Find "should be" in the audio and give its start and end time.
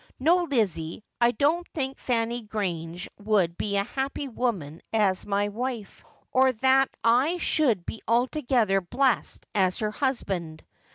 7.37-8.01